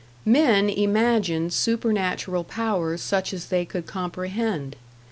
Men 0.25 0.67
imagined 0.67 1.53
supernatural 1.53 2.43
powers 2.43 3.01
such 3.03 3.35
as 3.35 3.45
they 3.49 3.65
could 3.65 3.85
comprehend. 3.85 4.75